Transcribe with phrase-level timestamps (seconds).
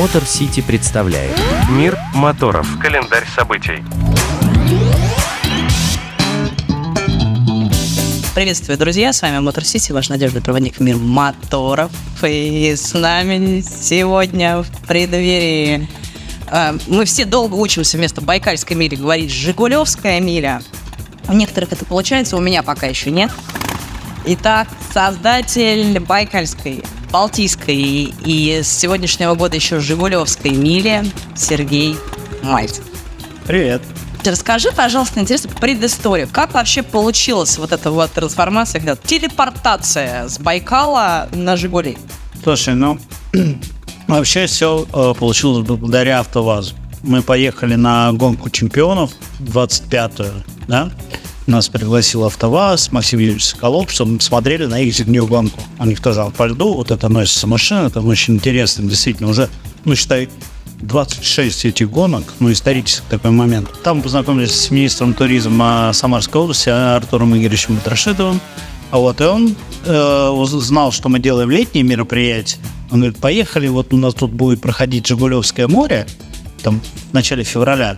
[0.00, 1.38] Мотор Сити представляет
[1.68, 2.66] Мир моторов.
[2.80, 3.84] Календарь событий.
[8.34, 9.12] Приветствую, друзья!
[9.12, 11.92] С вами Мотор Сити, ваш надежный проводник в мир моторов.
[12.22, 15.86] И с нами сегодня в преддверии...
[16.50, 20.62] э, мы все долго учимся вместо Байкальской мили говорить Жигулевская миля.
[21.28, 23.30] У некоторых это получается, у меня пока еще нет.
[24.24, 31.04] Итак, создатель Байкальской, Балтийской и с сегодняшнего года еще Жигулевской мили
[31.36, 31.96] Сергей
[32.42, 32.84] Мальцев.
[33.46, 33.82] Привет.
[34.24, 36.28] Расскажи, пожалуйста, интересно, предысторию.
[36.30, 41.96] Как вообще получилась вот эта вот трансформация, когда телепортация с Байкала на Жигули?
[42.42, 42.98] Слушай, ну,
[44.08, 44.84] вообще все
[45.18, 46.74] получилось благодаря АвтоВАЗу.
[47.02, 50.90] Мы поехали на гонку чемпионов 25-ю, да?
[51.46, 55.60] Нас пригласил АвтоВАЗ, Максим Юрьевич Соколов, чтобы мы смотрели на их зимнюю гонку.
[55.78, 59.48] У них тоже по льду, вот это носится машина, это очень интересно, действительно, уже,
[59.84, 60.28] ну, считай,
[60.82, 63.68] 26 этих гонок, ну, исторический такой момент.
[63.82, 68.40] Там познакомились с министром туризма Самарской области Артуром Игоревичем Батрашидовым.
[68.90, 72.58] А вот и он э, знал, что мы делаем летние мероприятия.
[72.90, 76.06] Он говорит, поехали, вот у нас тут будет проходить Жигулевское море,
[76.62, 77.96] там в начале февраля.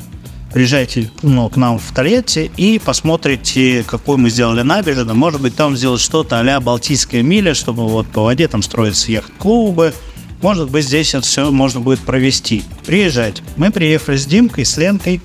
[0.52, 5.16] Приезжайте ну, к нам в Тольятти и посмотрите, какой мы сделали набережную.
[5.16, 9.94] Может быть, там сделать что-то а-ля Балтийская миля, чтобы вот по воде там строятся яхт-клубы,
[10.42, 12.64] может быть, здесь это все можно будет провести.
[12.84, 13.42] Приезжать.
[13.56, 15.22] Мы приехали с Димкой, с Ленкой,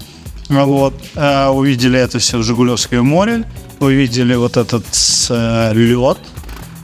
[0.48, 3.44] вот, э, увидели это все в Жигулевское море,
[3.80, 4.86] увидели вот этот
[5.30, 6.20] э, лед,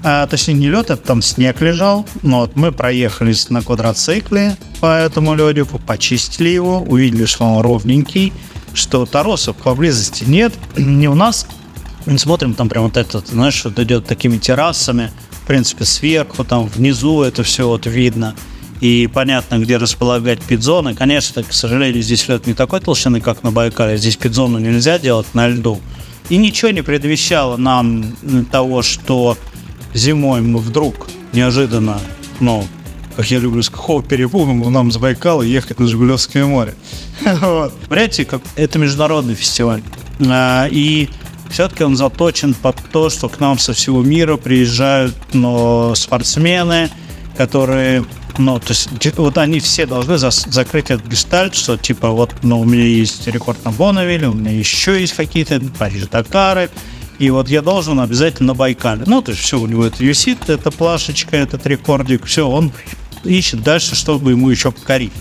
[0.03, 4.97] а, точнее не лед, это там снег лежал, но вот мы проехались на квадроцикле по
[4.99, 8.33] этому ледику, почистили его, увидели, что он ровненький,
[8.73, 11.47] что торосов поблизости нет, не у нас,
[12.05, 16.67] мы смотрим, там прям вот этот, знаешь, вот идет такими террасами, в принципе, сверху, там
[16.67, 18.35] внизу это все вот видно.
[18.81, 20.93] И понятно, где располагать пидзоны.
[20.93, 23.95] Конечно, к сожалению, здесь лед не такой толщины, как на Байкале.
[23.95, 25.79] Здесь пидзону нельзя делать на льду.
[26.28, 28.13] И ничего не предвещало нам
[28.51, 29.38] того, что
[29.93, 31.99] зимой мы вдруг неожиданно,
[32.39, 32.67] ну,
[33.15, 36.73] как я люблю, с какого перепуга нам с Байкала ехать на Жигулевское море.
[37.41, 37.73] Вот.
[37.87, 39.81] Понимаете, как это международный фестиваль.
[40.19, 41.09] А, и
[41.49, 46.89] все-таки он заточен под то, что к нам со всего мира приезжают но спортсмены,
[47.37, 48.03] которые
[48.37, 52.61] ну, то есть, вот они все должны за, закрыть этот гештальт, что, типа, вот, ну,
[52.61, 56.71] у меня есть рекорд на Бонневилле, у меня еще есть какие-то Париж-Дакары,
[57.19, 59.03] и вот я должен обязательно на Байкале.
[59.06, 62.72] Ну, то есть, все, у него это висит, эта плашечка, этот рекордик, все, он
[63.24, 65.13] ищет дальше, чтобы ему еще покорить.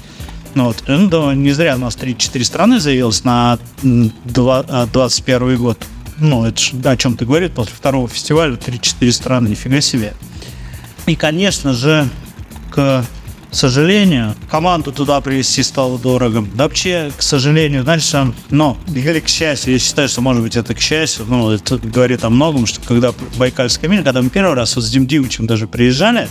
[0.55, 5.79] Ну, вот, ну, не зря у нас 3-4 страны заявилось на 2021 год
[6.19, 10.15] ну, это же, о чем ты говорит, после второго фестиваля 3-4 страны, нифига себе.
[11.07, 12.09] И, конечно же,
[12.71, 13.05] к
[13.57, 16.45] сожалению, команду туда привезти стало дорого.
[16.55, 18.11] Да вообще, к сожалению, знаешь,
[18.51, 22.25] но или к счастью, я считаю, что может быть это к счастью, ну, это говорит
[22.25, 25.67] о многом, что когда Байкальская миля, когда мы первый раз вот с Дим Дивичем даже
[25.67, 26.29] приезжали,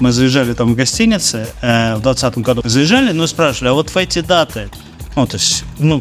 [0.00, 3.96] мы заезжали там в гостинице э, в 2020 году, заезжали, ну спрашивали, а вот в
[3.96, 4.68] эти даты,
[5.16, 6.00] ну, то есть, ну,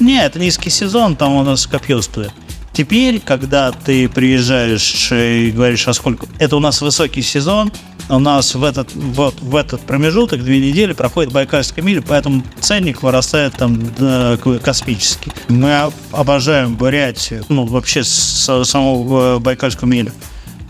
[0.00, 2.32] нет, это низкий сезон, там у нас копье стоит.
[2.72, 6.26] Теперь, когда ты приезжаешь и говоришь, а сколько...
[6.38, 7.72] Это у нас высокий сезон,
[8.10, 13.02] у нас в этот, вот, в этот промежуток, две недели, проходит Байкальская миля, поэтому ценник
[13.02, 15.32] вырастает там да, космический.
[15.48, 20.12] Мы обожаем Бурятию, ну, вообще с, самого Байкальскую милю.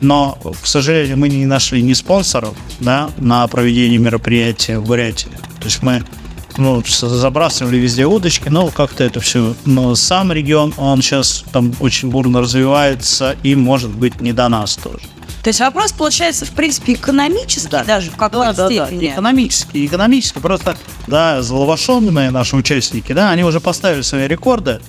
[0.00, 5.30] Но, к сожалению, мы не нашли ни спонсоров да, на проведение мероприятия в Бурятии.
[5.58, 6.02] То есть мы
[6.56, 9.54] ну, забрасывали везде удочки, но как-то это все.
[9.64, 14.76] Но сам регион, он сейчас там очень бурно развивается и может быть не до нас
[14.76, 15.04] тоже.
[15.42, 17.84] То есть вопрос получается, в принципе, экономический да.
[17.84, 19.06] даже в какой-то да, степени.
[19.06, 20.40] Да, экономический, экономический.
[20.40, 24.80] Просто, да, зловошенные наши участники, да, они уже поставили свои рекорды,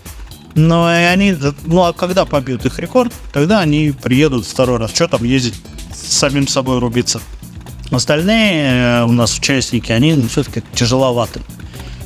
[0.56, 4.94] но и они, ну а когда побьют их рекорд, тогда они приедут второй раз.
[4.94, 5.56] Что там ездить,
[5.94, 7.22] с самим собой рубиться.
[7.90, 11.42] Остальные э, у нас участники, они все-таки тяжеловаты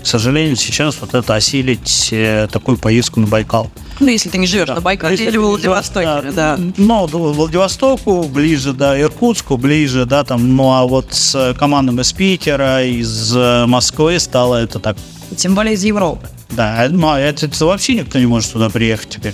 [0.05, 3.71] к сожалению, сейчас вот это осилить э, такую поездку на Байкал.
[3.99, 4.75] Ну, если ты не живешь да.
[4.75, 6.57] на Байкале или в Владивостоке, да.
[6.57, 6.59] да.
[6.77, 12.85] Ну, Владивостоку, ближе, да, Иркутску, ближе, да, там, ну, а вот с командами из Питера,
[12.85, 14.95] из э, Москвы стало это так.
[15.35, 16.29] Тем более из Европы.
[16.51, 19.33] Да, ну, а это, это вообще никто не может туда приехать теперь.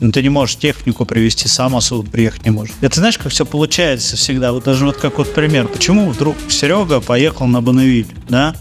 [0.00, 2.74] Ну, ты не можешь технику привести, сам особо приехать не можешь.
[2.82, 4.52] Это знаешь, как все получается всегда.
[4.52, 5.68] Вот даже вот как вот пример.
[5.68, 8.54] Почему вдруг Серега поехал на Бонневиль, да?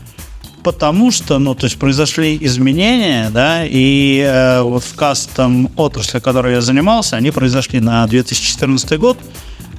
[0.66, 6.56] Потому что, ну, то есть произошли изменения, да, и э, вот в кастом отрасли, которой
[6.56, 9.18] я занимался, они произошли на 2014 год,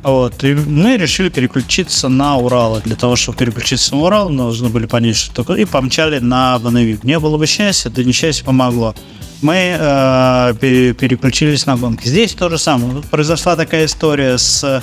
[0.05, 2.81] Вот, и мы решили переключиться на Урал.
[2.85, 5.63] Для того, чтобы переключиться на Урал, нужно были понять, что такое.
[5.63, 7.03] И помчали на Бонавик.
[7.03, 8.95] Не было бы счастья, да несчастье помогло.
[9.43, 12.07] Мы э, пере- переключились на гонки.
[12.07, 13.03] Здесь то же самое.
[13.11, 14.83] Произошла такая история с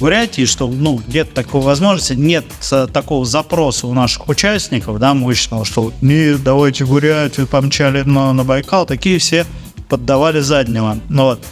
[0.00, 2.44] Бурятии, что ну, нет такой возможности, нет
[2.92, 8.86] такого запроса у наших участников, да, мощного, что нет, давайте Бурятию, помчали на, на Байкал,
[8.86, 9.44] такие все
[9.88, 10.98] поддавали заднего.
[11.08, 11.44] Ну, вот.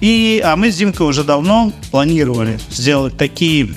[0.00, 3.70] И, а мы с Димкой уже давно планировали сделать такие,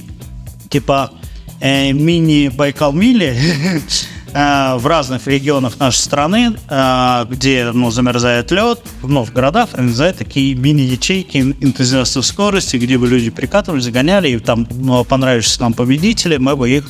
[0.69, 1.11] типа,
[1.59, 3.81] э, мини-Байкал-мили
[4.33, 10.55] в разных регионах нашей страны, э, где ну, замерзает лед, ну, в городах организовать такие
[10.55, 16.55] мини-ячейки энтузиастов скорости, где бы люди прикатывали, загоняли, и там ну, понравившись нам победители, мы
[16.55, 16.89] бы их,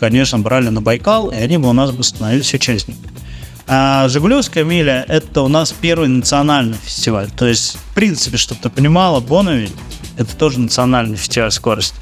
[0.00, 3.10] конечно, брали на Байкал, и они бы у нас бы становились участниками.
[3.66, 7.30] А Жигулевская миля– это у нас первый национальный фестиваль.
[7.30, 9.72] То есть, в принципе, чтобы ты понимала, Бонневиль–
[10.18, 11.96] это тоже национальный фестиваль скорости.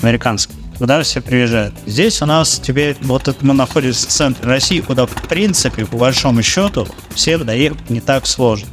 [0.00, 0.54] Американский.
[0.78, 1.74] Куда все приезжают.
[1.86, 5.96] Здесь у нас теперь, вот это мы находимся в центре России, куда, в принципе, по
[5.96, 8.68] большому счету, всем доехать не так сложно.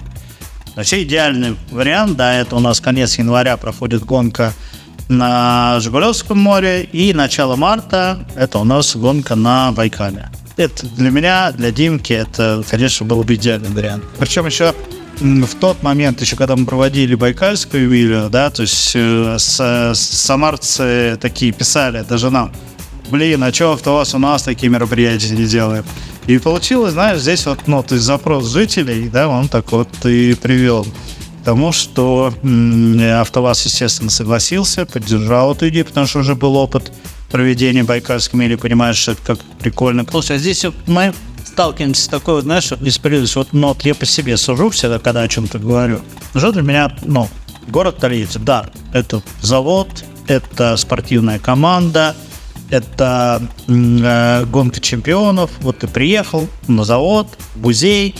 [0.75, 4.53] Вообще идеальный вариант, да, это у нас конец января проходит гонка
[5.07, 10.29] на Жигулевском море, и начало марта это у нас гонка на Байкале.
[10.57, 14.03] Это для меня, для Димки, это, конечно, был бы идеальный вариант.
[14.19, 14.73] Причем еще
[15.19, 21.17] в тот момент, еще когда мы проводили Байкальскую милю, да, то есть э, с- самарцы
[21.21, 22.51] такие писали, даже нам,
[23.09, 25.85] блин, а что АвтоВАЗ у нас такие мероприятия не делает?
[26.27, 30.33] И получилось, знаешь, здесь вот, ну, то есть запрос жителей, да, он так вот и
[30.33, 32.33] привел к тому, что
[33.21, 36.91] АвтоВАЗ, естественно, согласился, поддержал эту идею, потому что уже был опыт
[37.31, 40.05] проведения Байкальской мили, понимаешь, что это как прикольно.
[40.09, 41.13] Слушай, а здесь вот мы
[41.55, 43.39] сталкиваемся с такой, вот, знаешь, несправедливостью.
[43.39, 46.01] Вот, ну, вот я по себе сужу всегда, когда о чем-то говорю.
[46.35, 47.29] Что для меня, ну,
[47.69, 49.87] город Тольятти, да, это завод,
[50.27, 52.13] это спортивная команда,
[52.69, 55.49] это э, гонка чемпионов.
[55.61, 58.15] Вот ты приехал на завод, музей,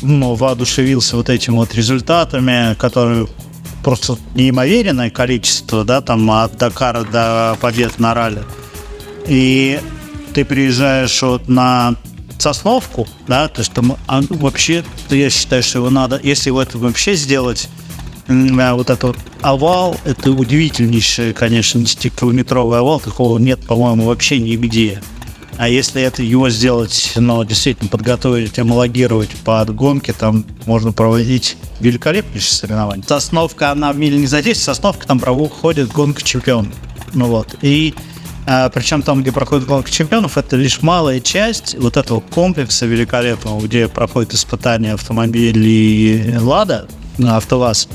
[0.00, 3.28] ну, воодушевился вот этими вот результатами, которые
[3.84, 8.42] просто неимоверенное количество, да, там от Дакара до побед на ралли.
[9.26, 9.78] И
[10.32, 11.96] ты приезжаешь вот на
[12.42, 16.76] Сосновку, да, то есть там а, вообще, я считаю, что его надо, если его это
[16.76, 17.68] вообще сделать,
[18.28, 25.00] а, вот этот овал, это удивительнейший, конечно, 10-километровый овал, такого нет, по-моему, вообще нигде.
[25.56, 32.54] А если это его сделать, ну, действительно подготовить, амалогировать под гонки, там можно проводить великолепнейшие
[32.54, 33.04] соревнования.
[33.06, 36.74] Сосновка, она в миле не за 10, Сосновка там проходит гонка чемпионов.
[37.14, 37.54] Ну вот.
[37.62, 37.94] И
[38.46, 43.60] а, причем там, где проходит гонка чемпионов, это лишь малая часть вот этого комплекса великолепного,
[43.60, 46.88] где проходит испытание автомобилей Лада
[47.22, 47.88] АвтоВАЗ,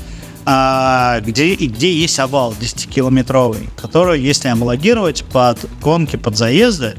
[0.46, 6.94] а, где, где есть овал 10-километровый, который, если амалогировать под гонки, под заезды,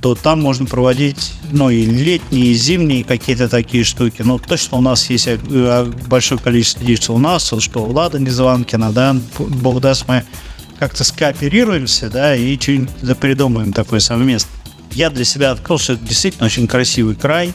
[0.00, 4.22] то там можно проводить, ну, и летние, и зимние какие-то такие штуки.
[4.22, 8.92] Ну, точно у нас есть э, большое количество что у нас, что у Лада Незванкина,
[8.92, 10.24] да, бог даст, мы
[10.78, 14.50] как-то скооперируемся, да, и что-нибудь придумаем такое совместно.
[14.92, 17.52] Я для себя открыл, что это действительно очень красивый край,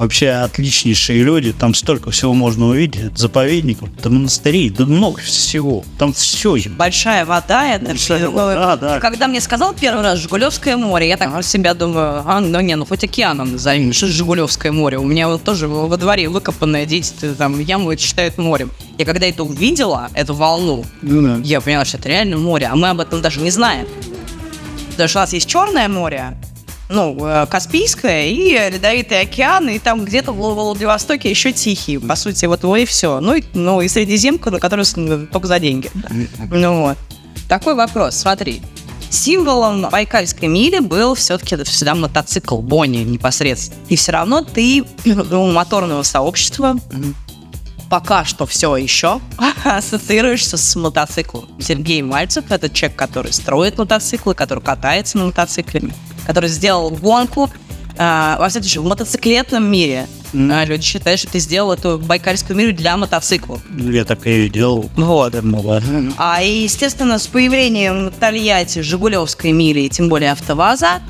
[0.00, 5.84] вообще отличнейшие люди, там столько всего можно увидеть, от заповедников, до монастырей, да много всего,
[5.98, 6.70] там все есть.
[6.70, 8.98] Большая вода, это всё- вода, да.
[8.98, 12.86] Когда мне сказал первый раз Жигулевское море, я так себя думаю, а, ну не, ну
[12.86, 14.98] хоть океаном назови, что Жигулевское море.
[14.98, 18.70] У меня вот тоже во дворе выкопанное, дети там яму это считают морем.
[18.96, 21.40] Я когда это увидела, эту волну, Ну да.
[21.44, 23.86] я поняла, что это реально море, а мы об этом даже не знаем.
[24.92, 26.36] Потому что у нас есть Черное море,
[26.90, 31.98] ну, э, Каспийское и Ледовитый океан, и там где-то в Вла- Владивостоке еще Тихий.
[31.98, 33.20] По сути, вот и все.
[33.20, 34.84] Ну, и, ну, и Средиземка, на которую
[35.28, 35.90] только за деньги.
[36.50, 36.98] Ну вот.
[37.48, 38.60] Такой вопрос, смотри.
[39.10, 43.80] Символом Байкальской мили был все-таки всегда мотоцикл Бонни непосредственно.
[43.88, 46.76] И все равно ты у моторного сообщества
[47.90, 49.20] пока что все еще
[49.64, 51.48] ассоциируешься с мотоциклом.
[51.58, 55.90] Сергей Мальцев– это человек, который строит мотоциклы, который катается на мотоцикле,
[56.30, 57.50] который сделал гонку.
[57.98, 62.56] А, во всяком случае, в мотоциклетном мире а, люди считают, что ты сделал эту байкальскую
[62.56, 63.60] миру для мотоциклов.
[63.76, 64.88] Я так и делал.
[64.94, 65.34] Вот.
[65.34, 66.12] Ладно.
[66.18, 71.00] А и, естественно, с появлением Тольятти Жигулевской мили, и тем более АвтоВАЗа,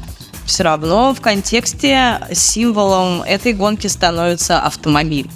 [0.47, 5.29] все равно в контексте символом этой гонки становится автомобиль.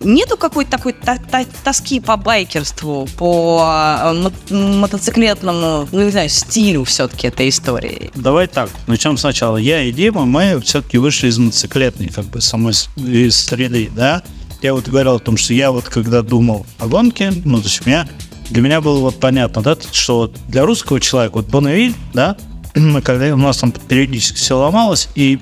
[0.00, 6.28] Нету какой-то такой та- та- тоски по байкерству, по э, мо- мотоциклетному, ну не знаю,
[6.28, 8.10] стилю все-таки этой истории.
[8.14, 9.56] Давай так, начнем сначала.
[9.56, 14.22] Я и Дима, мы все-таки вышли из мотоциклетной, как бы, самой из среды, да.
[14.62, 17.84] Я вот говорил о том, что я вот когда думал о гонке, ну, то есть
[17.84, 18.08] у меня
[18.50, 22.36] для меня было вот понятно, да, что для русского человека, вот Бонневиль, да,
[23.04, 25.38] когда у нас там периодически все ломалось, и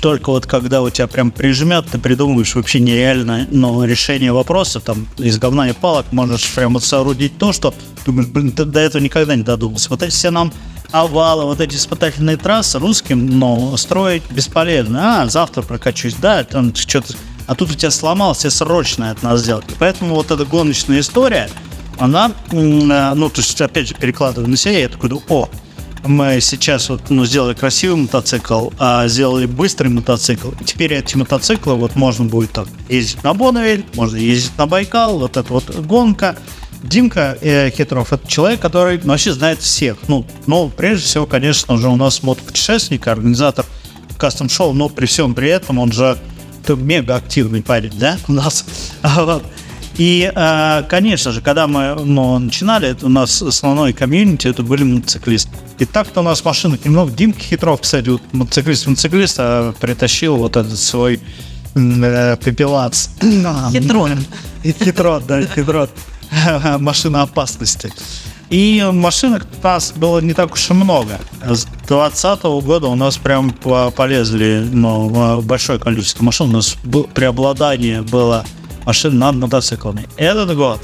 [0.00, 5.06] только вот когда у тебя прям прижмет, ты придумываешь вообще нереальное но решение вопроса, там
[5.18, 7.74] из говна и палок можешь прям вот соорудить то, что
[8.04, 9.90] думаешь, блин, ты до этого никогда не додумался.
[9.90, 10.52] Вот эти все нам
[10.92, 15.22] овалы, вот эти испытательные трассы русским, но строить бесполезно.
[15.22, 17.14] А, завтра прокачусь, да, там что-то...
[17.46, 19.64] А тут у тебя сломалось, тебе срочно это надо сделать.
[19.78, 21.48] Поэтому вот эта гоночная история,
[21.98, 25.48] она, э, ну, то есть, опять же, перекладываю на себя, я такой, о,
[26.06, 30.50] мы сейчас вот, ну, сделали красивый мотоцикл, а сделали быстрый мотоцикл.
[30.60, 35.18] И теперь эти мотоциклы вот можно будет так ездить на Бонневиль, можно ездить на Байкал,
[35.18, 36.36] вот эта вот гонка.
[36.82, 39.96] Димка э, Хитров это человек, который вообще знает всех.
[40.08, 43.64] Ну, но прежде всего, конечно же, у нас мотопутешественник, организатор
[44.18, 46.18] кастом-шоу, но при всем при этом он же
[46.68, 48.64] мега активный парень, да, у нас.
[49.98, 54.84] И, э, конечно же, когда мы ну, начинали, это у нас основной комьюнити это были
[54.84, 55.50] мотоциклисты.
[55.78, 57.12] И так-то у нас машинок немного.
[57.12, 61.20] Димка Хитров, кстати, вот мотоциклист-мотоциклист а, притащил вот этот свой
[61.74, 63.08] э, пепелац.
[63.72, 64.24] Хитрон.
[64.62, 65.90] И хитрот, да, хитрот.
[66.78, 67.90] Машина опасности.
[68.50, 71.18] И машинок у нас было не так уж и много.
[71.42, 76.50] С 2020 года у нас прям полезли ну, большое количество машин.
[76.50, 76.76] У нас
[77.14, 78.44] преобладание было
[78.86, 80.06] машин над мотоциклами.
[80.16, 80.80] Этот год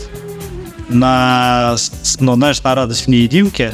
[0.88, 1.76] на,
[2.20, 3.72] ну, знаешь, на радость мне и Димке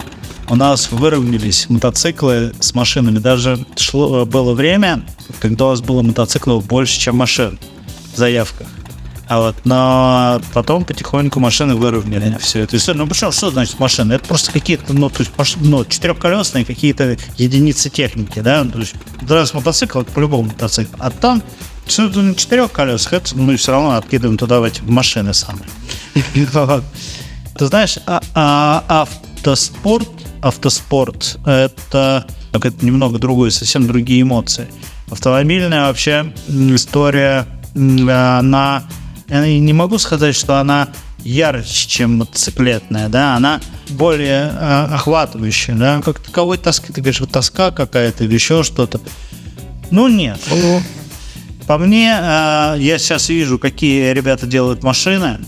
[0.48, 3.18] у нас выровнялись мотоциклы с машинами.
[3.18, 5.02] Даже шло, было время,
[5.40, 7.58] когда у нас было мотоциклов больше, чем машин
[8.14, 8.68] в заявках.
[9.28, 12.78] А вот, но потом потихоньку машины выровняли все это.
[12.94, 14.14] Ну, почему, что значит машины?
[14.14, 18.64] Это просто какие-то, ну, то есть, маш, ну, четырехколесные какие-то единицы техники, да?
[18.64, 18.94] То есть,
[19.28, 20.96] раз мотоцикл, это по-любому мотоцикл.
[20.98, 21.42] А там
[21.96, 25.66] на четырех колесах, это мы все равно откидываем туда в эти машины самые.
[27.58, 30.08] Ты знаешь, а, а, автоспорт,
[30.42, 32.26] автоспорт, это,
[32.82, 34.68] немного другое, совсем другие эмоции.
[35.10, 38.84] Автомобильная вообще история, она,
[39.28, 40.88] я не могу сказать, что она
[41.24, 47.70] ярче, чем мотоциклетная, да, она более э, охватывающая, да, как таковой тоски, ты говоришь, тоска
[47.70, 49.00] какая-то или еще что-то.
[49.90, 50.38] Ну, нет.
[51.68, 55.38] По мне, э, я сейчас вижу, какие ребята делают машины.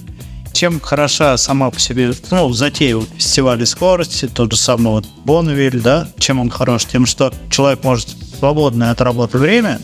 [0.52, 5.80] Чем хороша сама по себе, ну, затея вот, фестиваля скорости, тот же самый вот Бонневиль,
[5.80, 6.84] да, чем он хорош?
[6.84, 8.08] Тем, что человек может
[8.38, 9.80] свободное от работы время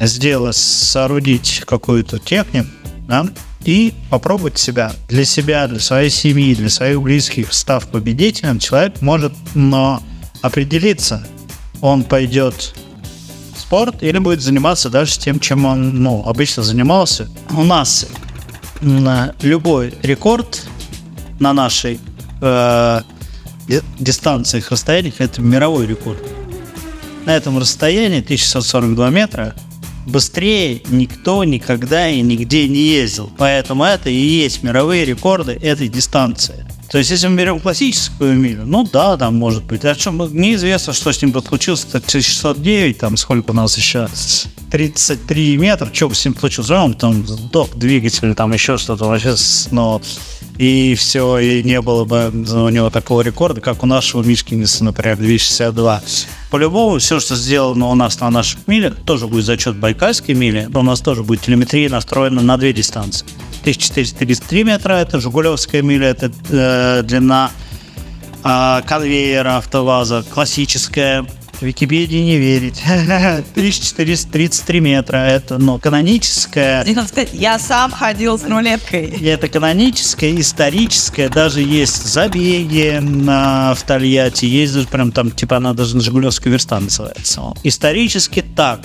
[0.00, 2.66] сделать, соорудить какую-то технику,
[3.06, 3.28] да,
[3.64, 9.32] и попробовать себя для себя, для своей семьи, для своих близких, став победителем, человек может
[9.54, 10.02] но
[10.40, 11.24] определиться,
[11.80, 12.74] он пойдет
[13.72, 17.30] спорт или будет заниматься дальше тем, чем он ну, обычно занимался.
[17.56, 18.06] У нас
[18.82, 20.66] на любой рекорд
[21.40, 21.98] на нашей
[22.42, 23.00] э,
[23.98, 26.22] дистанциях, расстояниях, это мировой рекорд.
[27.24, 29.54] На этом расстоянии 1642 метра
[30.06, 33.32] быстрее никто никогда и нигде не ездил.
[33.38, 36.66] Поэтому это и есть мировые рекорды этой дистанции.
[36.92, 39.82] То есть, если мы берем классическую милю, ну да, там может быть.
[39.86, 41.86] А что, неизвестно, что с ним случилось.
[41.86, 44.10] Кстати, 609, там сколько у нас еще
[44.70, 46.68] 33 метра, что с ним случилось?
[46.68, 49.34] Он там сдох двигатель, там еще что-то вообще,
[49.70, 50.02] но
[50.58, 55.16] и все, и не было бы у него такого рекорда, как у нашего Мишкинеса, например,
[55.16, 56.02] 262.
[56.50, 60.80] По-любому, все, что сделано у нас на наших милях, тоже будет зачет байкальской мили, но
[60.80, 63.26] у нас тоже будет телеметрия настроена на две дистанции.
[63.62, 67.50] 1433 метра, это Жигулевская миля, это э, длина
[68.44, 71.26] э, конвейера АвтоВАЗа, классическая,
[71.62, 72.82] Википедии не верить.
[72.86, 76.84] 1433 метра, это, ну, каноническая.
[77.32, 79.06] Я сам ходил с рулеткой.
[79.24, 85.72] Это каноническая, историческая, даже есть забеги на, в Тольятти, есть даже прям там, типа она
[85.72, 87.54] даже на Жигулевской верста называется.
[87.62, 88.80] Исторически так.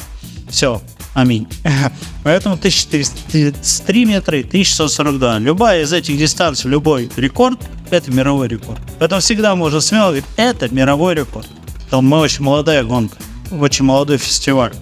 [0.49, 0.81] Все,
[1.17, 1.47] Аминь.
[2.23, 5.39] Поэтому 1433 метра и 1642.
[5.39, 7.59] Любая из этих дистанций, любой рекорд,
[7.89, 8.79] это мировой рекорд.
[8.99, 11.47] Поэтому всегда можно смело говорить, это мировой рекорд.
[11.91, 13.17] Мы очень молодая гонка,
[13.49, 14.73] очень молодой фестиваль.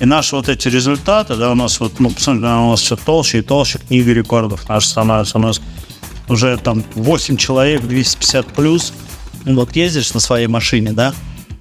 [0.00, 3.38] И наши вот эти результаты, да, у нас вот, ну, посмотрите, у нас все толще
[3.38, 5.38] и толще книга рекордов наша становится.
[5.38, 5.60] У нас
[6.28, 8.92] уже там 8 человек, 250 плюс.
[9.44, 11.14] Вот ездишь на своей машине, да,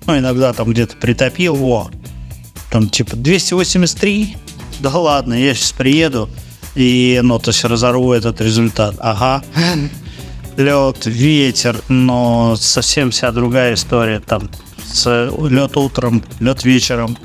[0.07, 1.91] ну, иногда там где-то притопил, о,
[2.75, 4.35] там типа 283,
[4.81, 6.29] да ладно, я сейчас приеду
[6.75, 8.95] и, ну, то есть разорву этот результат.
[8.99, 9.45] Ага.
[10.57, 14.19] Лед, ветер, но совсем вся другая история.
[14.19, 14.49] Там
[14.91, 17.17] с лед утром, лед вечером.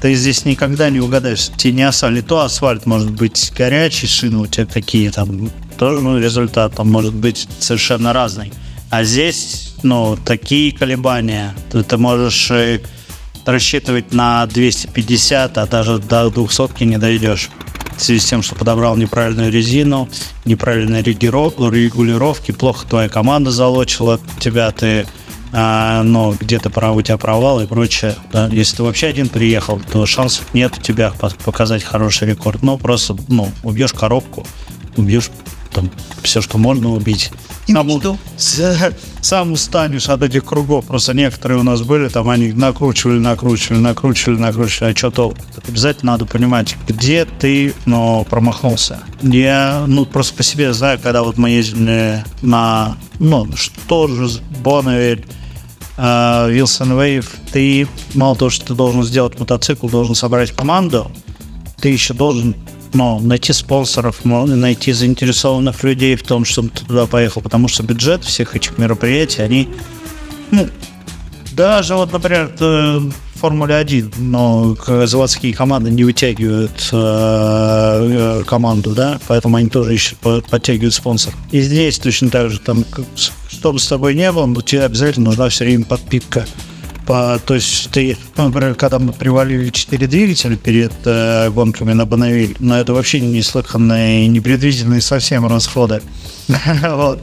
[0.00, 1.48] Ты здесь никогда не угадаешь.
[1.56, 6.20] Тебе не асфальт, то асфальт может быть горячий, шины у тебя такие там тоже ну,
[6.20, 8.52] результат там может быть совершенно разный.
[8.90, 12.80] А здесь, ну, такие колебания, ты, ты можешь э,
[13.48, 17.50] рассчитывать на 250, а даже до 200 не дойдешь.
[17.96, 20.08] В связи с тем, что подобрал неправильную резину,
[20.44, 25.06] неправильные регулировки, плохо твоя команда залочила тебя, ты
[25.50, 28.14] а, но где-то прав, у тебя провал и прочее.
[28.32, 28.48] Да?
[28.48, 31.12] Если ты вообще один приехал, то шансов нет у тебя
[31.44, 32.62] показать хороший рекорд.
[32.62, 34.46] Ну, просто, ну, убьешь коробку,
[34.96, 35.30] убьешь
[35.78, 35.90] там
[36.22, 37.30] все, что можно убить.
[38.36, 40.86] Сам, сам устанешь от этих кругов.
[40.86, 44.92] Просто некоторые у нас были, там они накручивали, накручивали, накручивали, накручивали.
[44.92, 45.34] А что то
[45.68, 49.00] обязательно надо понимать, где ты, но промахнулся.
[49.22, 55.26] Я, ну, просто по себе знаю, когда вот мы ездили на, ну, что же, Бонневиль,
[55.96, 61.10] Вилсон Вейв, ты мало того, что ты должен сделать мотоцикл, должен собрать команду,
[61.80, 62.54] ты еще должен
[62.94, 68.24] ну, найти спонсоров, найти заинтересованных людей в том, чтобы ты туда поехал, потому что бюджет
[68.24, 69.68] всех этих мероприятий, они,
[70.50, 70.68] ну,
[71.52, 73.00] даже вот, например, э,
[73.38, 74.76] Формуле 1, но
[75.06, 81.32] заводские команды не вытягивают э, э, команду, да, поэтому они тоже ищут, подтягивают спонсор.
[81.52, 82.84] И здесь точно так же, там,
[83.48, 86.46] что с тобой не было, но тебе обязательно нужна все время подпитка
[87.08, 92.04] по, то есть ты, ну, например, когда мы привалили 4 двигателя перед э, гонками на
[92.04, 96.02] Бонавиль, но это вообще неслыханные, непредвиденные совсем расходы.
[96.82, 97.22] вот.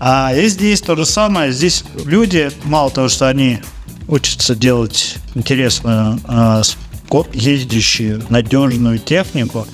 [0.00, 1.52] А и здесь то же самое.
[1.52, 3.58] Здесь люди, мало того, что они
[4.08, 6.62] учатся делать интересную, э,
[7.34, 9.66] ездящую, надежную технику,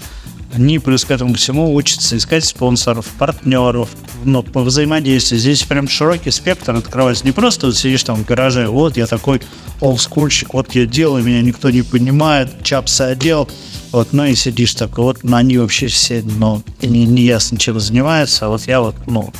[0.54, 3.90] они плюс к этому всему учатся искать спонсоров, партнеров,
[4.24, 5.40] но по взаимодействию.
[5.40, 7.24] Здесь прям широкий спектр открывается.
[7.24, 9.40] Не просто вот сидишь там в гараже, вот я такой
[9.80, 13.48] олдскульщик, вот я делаю, меня никто не понимает, чапсы одел,
[13.92, 17.78] вот, ну и сидишь так, вот ну, они вообще все, ну, не, не ясно чем
[17.78, 19.32] занимаются, а вот я вот, ну,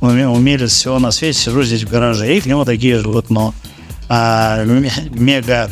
[0.00, 3.52] умелец всего на свете, сижу здесь в гараже, и к нему такие же вот, ну,
[4.08, 4.64] а,
[5.10, 5.70] мега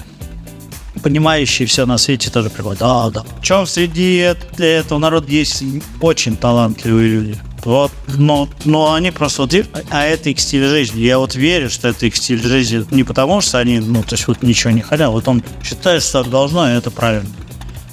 [1.04, 2.78] понимающие все на свете тоже приходят.
[2.80, 3.24] Да, да.
[3.42, 4.16] Чем среди
[4.58, 5.62] этого народа есть
[6.00, 7.38] очень талантливые люди.
[7.62, 9.54] Вот, но, но они просто вот,
[9.90, 11.00] а это их стиль жизни.
[11.00, 14.26] Я вот верю, что это их стиль жизни не потому, что они, ну, то есть
[14.28, 17.28] вот ничего не хотят, вот он считает, что так должно, и это правильно.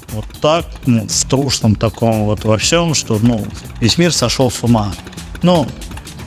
[0.10, 3.46] Вот так, ну, в трушном таком вот во всем, что, ну,
[3.80, 4.94] весь мир сошел с ума.
[5.42, 5.68] Ну,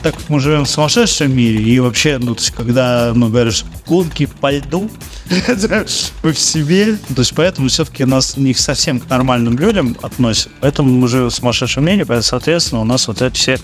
[0.05, 3.65] так как мы живем в сумасшедшем мире, и вообще, ну, то есть, когда, ну, говоришь,
[3.87, 4.87] гонки по льду,
[6.21, 11.07] в себе, то есть, поэтому все-таки нас не совсем к нормальным людям относят, поэтому мы
[11.07, 13.57] живем в сумасшедшем мире, поэтому, соответственно, у нас вот эти все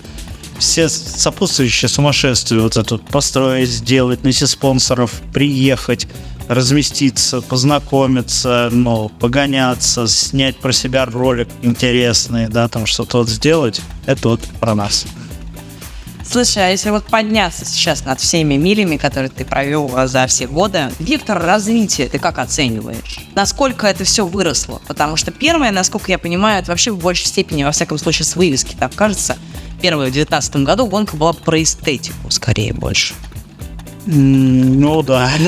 [0.58, 6.08] все сопутствующие сумасшествию, вот это построить, сделать, найти спонсоров, приехать,
[6.48, 14.30] разместиться, познакомиться, ну, погоняться, снять про себя ролик интересный, да, там что-то вот сделать, это
[14.30, 15.06] вот про нас.
[16.24, 20.46] Слушай, а если вот подняться сейчас над всеми милями, которые ты провел а, за все
[20.46, 23.18] годы, вектор развития ты как оцениваешь?
[23.34, 24.80] Насколько это все выросло?
[24.86, 28.36] Потому что первое, насколько я понимаю, это вообще в большей степени, во всяком случае, с
[28.36, 29.36] вывески, так кажется,
[29.80, 33.14] первая в 2019 году гонка была про эстетику, скорее больше.
[34.06, 35.30] Ну да.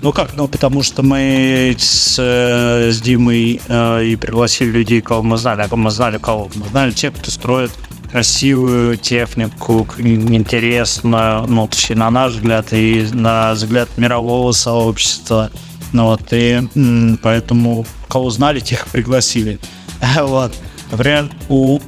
[0.00, 5.24] Ну как, ну потому что мы с, э, с Димой э, и пригласили людей, кого
[5.24, 7.72] мы знали, а мы знали, кого мы знали, тех, кто строит
[8.10, 15.50] красивую технику, интересную, ну, точнее, на наш взгляд и на взгляд мирового сообщества.
[15.92, 19.58] Ну, вот, и поэтому кого знали, тех пригласили.
[20.20, 20.54] Вот.
[20.90, 21.80] Например, у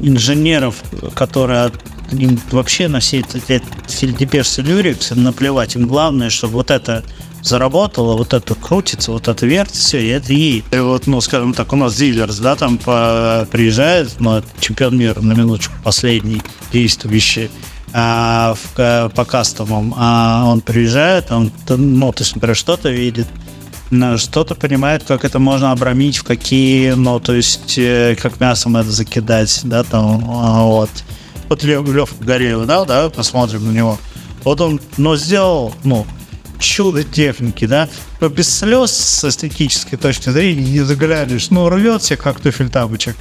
[0.00, 0.82] инженеров,
[1.14, 1.72] которые
[2.12, 7.04] им вообще на все эти фельдепеш Люрикс наплевать, им главное, чтобы вот это
[7.42, 10.64] заработала, вот это крутится, вот это вертится, и это ей.
[10.70, 15.20] И вот, ну, скажем так, у нас дилерс, да, там по, приезжает, ну, чемпион мира,
[15.20, 17.50] на минуточку, последний действующий,
[17.92, 23.26] а, в, по кастомам, а он приезжает, он, ну, то есть, например, что-то видит,
[24.16, 28.90] что-то понимает, как это можно обрамить, в какие, ну, то есть, э, как мясом это
[28.90, 30.90] закидать, да, там, а, вот.
[31.48, 33.98] Вот Лев, Лев Гореев, да, да, посмотрим на него.
[34.44, 36.06] Вот он, но сделал, ну,
[36.58, 37.88] чудо техники, да,
[38.20, 43.16] но без слез с эстетической точки зрения не заглянешь, ну, рвется как туфель тапочек.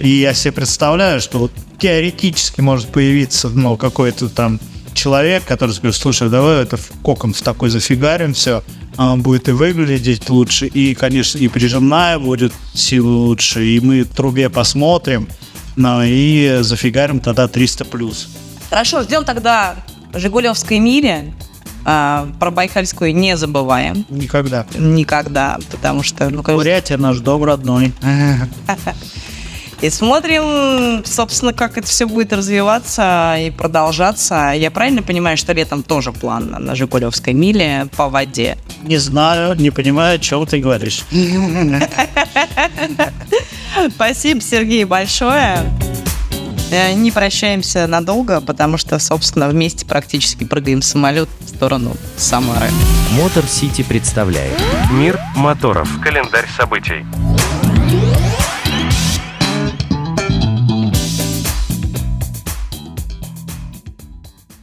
[0.00, 4.60] И я себе представляю, что вот теоретически может появиться, ну, какой-то там
[4.94, 8.62] человек, который скажет, слушай, давай это в кокон в такой зафигарим, все,
[8.96, 14.04] а он будет и выглядеть лучше, и, конечно, и прижимная будет силы лучше, и мы
[14.04, 15.28] трубе посмотрим,
[15.76, 18.28] ну, и зафигарим тогда 300 плюс.
[18.68, 19.76] Хорошо, ждем тогда
[20.14, 21.32] Жигулевской мили,
[21.84, 24.04] а, про Байкальскую не забываем.
[24.08, 24.66] Никогда.
[24.76, 26.28] Никогда, потому что...
[26.28, 27.92] Ну, Бурятия наш дом родной.
[29.80, 34.52] И смотрим, собственно, как это все будет развиваться и продолжаться.
[34.54, 38.58] Я правильно понимаю, что летом тоже план на Жигулевской миле по воде?
[38.82, 41.04] Не знаю, не понимаю, о чем ты говоришь.
[43.94, 45.60] Спасибо, Сергей, большое.
[46.70, 51.28] Э, Не прощаемся надолго, потому что, собственно, вместе практически прыгаем в самолет
[51.60, 52.70] сторону Самары.
[53.20, 54.58] Мотор Сити представляет
[54.92, 55.90] Мир моторов.
[56.02, 57.04] Календарь событий.